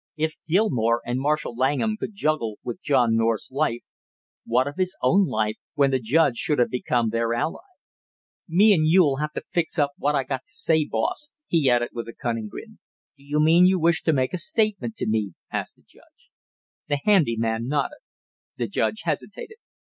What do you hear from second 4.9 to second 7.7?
own life when the judge should have become their ally!